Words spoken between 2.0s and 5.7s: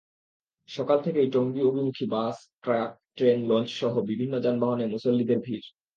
বাস, truck, train, লঞ্চসহ বিভিন্ন যানবাহনে মুসল্লিদের ভিড়।